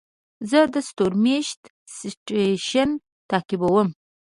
زه 0.49 0.59
د 0.73 0.75
ستورمېشت 0.87 1.61
سټېشن 1.95 2.89
تعقیبوم. 3.29 3.89